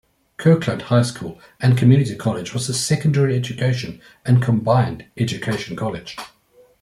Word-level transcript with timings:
Kirkland 0.37 0.81
High 0.81 1.03
School 1.03 1.39
and 1.59 1.77
Community 1.77 2.15
College 2.15 2.55
was 2.55 2.67
a 2.67 2.73
secondary 2.73 3.35
education 3.35 4.01
and 4.25 4.41
combined 4.41 5.05
education 5.15 5.75
college. 5.75 6.17